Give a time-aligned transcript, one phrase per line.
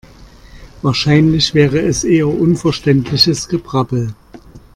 [0.81, 4.15] Wahrscheinlich wäre es eher unverständliches Gebrabbel.